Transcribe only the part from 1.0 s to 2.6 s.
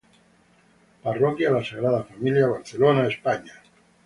Parroquia ¨La Sagrada familia¨,